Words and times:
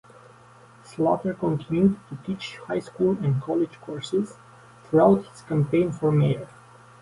Slaughter 0.83 1.35
continued 1.35 1.99
to 2.09 2.17
teach 2.25 2.57
high 2.57 2.79
school 2.79 3.11
and 3.21 3.39
college 3.39 3.79
courses 3.81 4.33
throughout 4.85 5.25
his 5.27 5.43
campaign 5.43 5.91
for 5.91 6.11
mayor. 6.11 6.47